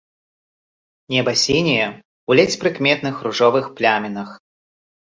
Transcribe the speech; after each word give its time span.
Неба 1.15 1.31
сіняе 1.43 1.85
ў 1.85 2.31
ледзь 2.41 2.59
прыкметных 2.65 3.15
ружовых 3.31 3.65
плямінах. 3.79 4.29